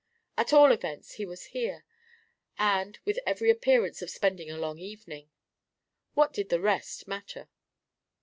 At 0.35 0.51
all 0.51 0.71
events, 0.71 1.11
he 1.13 1.27
was 1.27 1.45
here 1.53 1.85
and 2.57 2.97
with 3.05 3.19
every 3.23 3.51
appearance 3.51 4.01
of 4.01 4.09
spending 4.09 4.49
a 4.49 4.57
long 4.57 4.79
evening. 4.79 5.29
What 6.15 6.33
did 6.33 6.49
the 6.49 6.59
rest 6.59 7.07
matter? 7.07 7.49